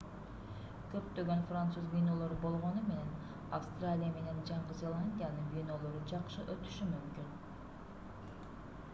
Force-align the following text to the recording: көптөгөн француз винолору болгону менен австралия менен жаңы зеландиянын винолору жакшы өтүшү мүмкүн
көптөгөн 0.91 1.41
француз 1.49 1.89
винолору 1.89 2.37
болгону 2.45 2.81
менен 2.85 3.11
австралия 3.57 4.09
менен 4.15 4.39
жаңы 4.51 4.77
зеландиянын 4.79 5.51
винолору 5.57 6.01
жакшы 6.13 6.47
өтүшү 6.55 6.89
мүмкүн 6.95 7.29